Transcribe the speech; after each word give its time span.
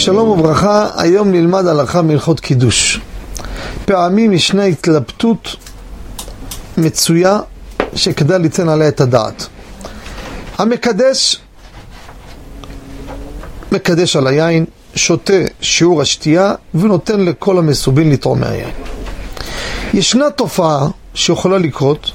שלום 0.00 0.28
וברכה, 0.28 0.88
היום 0.96 1.32
נלמד 1.32 1.66
הלכה 1.66 2.02
מהלכות 2.02 2.40
קידוש. 2.40 3.00
פעמים 3.84 4.32
ישנה 4.32 4.64
התלבטות 4.64 5.56
מצויה 6.78 7.40
שכדאי 7.94 8.38
ליתן 8.38 8.68
עליה 8.68 8.88
את 8.88 9.00
הדעת. 9.00 9.46
המקדש, 10.58 11.40
מקדש 13.72 14.16
על 14.16 14.26
היין, 14.26 14.64
שותה 14.94 15.32
שיעור 15.60 16.02
השתייה 16.02 16.54
ונותן 16.74 17.20
לכל 17.20 17.58
המסובין 17.58 18.10
לתרום 18.10 18.40
מהיין. 18.40 18.70
ישנה 19.94 20.30
תופעה 20.30 20.88
שיכולה 21.14 21.58
לקרות, 21.58 22.10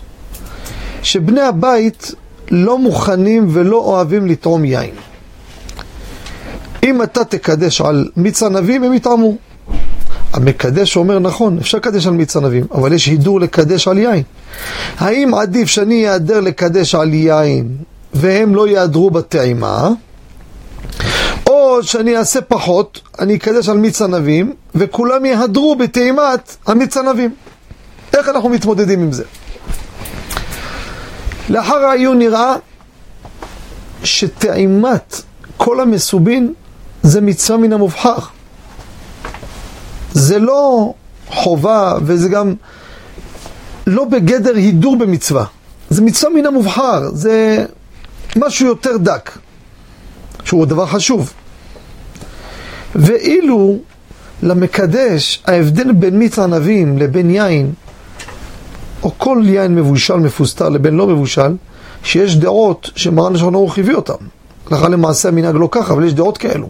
שבני 1.03 1.41
הבית 1.41 2.11
לא 2.51 2.77
מוכנים 2.77 3.47
ולא 3.49 3.77
אוהבים 3.77 4.27
לתרום 4.27 4.65
יין. 4.65 4.95
אם 6.85 7.01
אתה 7.01 7.23
תקדש 7.23 7.81
על 7.81 8.09
מיץ 8.17 8.43
ענבים, 8.43 8.83
הם 8.83 8.93
יטעמו. 8.93 9.35
המקדש 10.33 10.97
אומר, 10.97 11.19
נכון, 11.19 11.57
אפשר 11.57 11.77
לקדש 11.77 12.07
על 12.07 12.13
מיץ 12.13 12.37
ענבים, 12.37 12.65
אבל 12.71 12.93
יש 12.93 13.05
הידור 13.05 13.39
לקדש 13.39 13.87
על 13.87 13.97
יין. 13.97 14.23
האם 14.97 15.33
עדיף 15.33 15.67
שאני 15.67 16.09
אעדר 16.09 16.39
לקדש 16.39 16.95
על 16.95 17.13
יין 17.13 17.77
והם 18.13 18.55
לא 18.55 18.67
יעדרו 18.67 19.11
בטעימה, 19.11 19.89
או 21.47 21.83
שאני 21.83 22.17
אעשה 22.17 22.41
פחות, 22.41 23.01
אני 23.19 23.35
אקדש 23.35 23.69
על 23.69 23.77
מיץ 23.77 24.01
ענבים, 24.01 24.53
וכולם 24.75 25.25
יהדרו 25.25 25.75
בטעימת 25.75 26.55
המיץ 26.67 26.97
ענבים. 26.97 27.33
איך 28.13 28.29
אנחנו 28.29 28.49
מתמודדים 28.49 29.01
עם 29.01 29.11
זה? 29.11 29.23
לאחר 31.49 31.75
העיון 31.75 32.19
נראה 32.19 32.55
שטעימת 34.03 35.21
כל 35.57 35.79
המסובין 35.79 36.53
זה 37.05 37.21
מצווה 37.21 37.59
מן 37.59 37.73
המובחר. 37.73 38.15
זה 40.13 40.39
לא 40.39 40.93
חובה 41.27 41.93
וזה 42.01 42.29
גם 42.29 42.53
לא 43.87 44.05
בגדר 44.05 44.55
הידור 44.55 44.97
במצווה. 44.97 45.45
זה 45.89 46.01
מצווה 46.01 46.33
מן 46.33 46.45
המובחר, 46.45 47.09
זה 47.13 47.65
משהו 48.35 48.67
יותר 48.67 48.97
דק, 48.97 49.31
שהוא 50.43 50.65
דבר 50.65 50.85
חשוב. 50.85 51.33
ואילו 52.95 53.77
למקדש, 54.43 55.43
ההבדל 55.45 55.91
בין 55.91 56.19
מיץ 56.19 56.39
ענבים 56.39 56.97
לבין 56.97 57.29
יין, 57.29 57.73
או 59.03 59.11
כל 59.17 59.41
יין 59.45 59.75
מבושל, 59.75 60.15
מפוסטר, 60.15 60.69
לבין 60.69 60.95
לא 60.95 61.07
מבושל, 61.07 61.55
שיש 62.03 62.37
דעות 62.37 62.89
שמרן 62.95 63.35
השולחן 63.35 63.55
ערוך 63.55 63.77
הביא 63.77 63.95
אותן. 63.95 64.25
הלכה 64.71 64.89
למעשה 64.89 65.29
המנהג 65.29 65.55
לא 65.55 65.67
ככה, 65.71 65.93
אבל 65.93 66.05
יש 66.05 66.13
דעות 66.13 66.37
כאלו. 66.37 66.69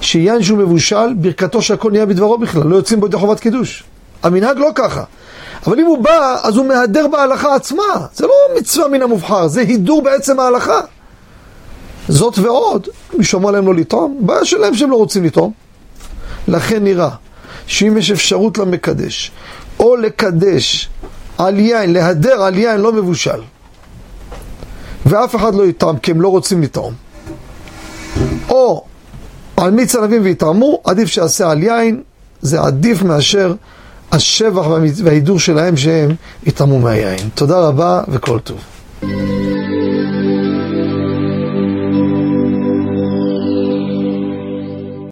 שיין 0.00 0.42
שהוא 0.42 0.58
מבושל, 0.58 1.14
ברכתו 1.16 1.62
שהכל 1.62 1.90
נהיה 1.90 2.06
בדברו 2.06 2.38
בכלל, 2.38 2.62
לא 2.66 2.76
יוצאים 2.76 3.00
בו 3.00 3.06
ידי 3.06 3.16
חובת 3.16 3.40
קידוש. 3.40 3.84
המנהג 4.22 4.58
לא 4.58 4.70
ככה. 4.74 5.04
אבל 5.66 5.80
אם 5.80 5.86
הוא 5.86 5.98
בא, 5.98 6.36
אז 6.42 6.56
הוא 6.56 6.66
מהדר 6.66 7.06
בהלכה 7.06 7.54
עצמה. 7.54 8.06
זה 8.14 8.26
לא 8.26 8.32
מצווה 8.58 8.88
מן 8.88 9.02
המובחר, 9.02 9.48
זה 9.48 9.60
הידור 9.60 10.02
בעצם 10.02 10.40
ההלכה. 10.40 10.80
זאת 12.08 12.38
ועוד, 12.38 12.88
מישהו 13.14 13.40
אמר 13.40 13.50
להם 13.50 13.66
לא 13.66 13.74
לטעום, 13.74 14.16
בעיה 14.20 14.44
שלהם 14.44 14.74
שהם 14.74 14.90
לא 14.90 14.96
רוצים 14.96 15.24
לטעום. 15.24 15.52
לכן 16.48 16.84
נראה 16.84 17.08
שאם 17.66 17.96
יש 17.98 18.10
אפשרות 18.10 18.58
למקדש, 18.58 19.32
או 19.78 19.96
לקדש 19.96 20.88
על 21.38 21.58
יין, 21.58 21.92
להדר 21.92 22.42
על 22.42 22.58
יין 22.58 22.80
לא 22.80 22.92
מבושל, 22.92 23.40
ואף 25.06 25.36
אחד 25.36 25.54
לא 25.54 25.66
יטעם 25.66 25.98
כי 25.98 26.10
הם 26.10 26.20
לא 26.20 26.28
רוצים 26.28 26.62
לטעום, 26.62 26.94
או 28.48 28.84
על 29.56 29.70
מיץ 29.70 29.94
ענבים 29.96 30.22
ויטעמו, 30.24 30.80
עדיף 30.84 31.08
שיעשה 31.08 31.50
על 31.50 31.62
יין, 31.62 32.02
זה 32.40 32.60
עדיף 32.60 33.02
מאשר 33.02 33.54
השבח 34.12 34.66
וההידור 35.04 35.38
שלהם 35.38 35.76
שהם 35.76 36.14
יטעמו 36.46 36.78
מהיין. 36.78 37.28
תודה 37.34 37.58
רבה 37.60 38.02
וכל 38.08 38.38
טוב. 38.38 38.58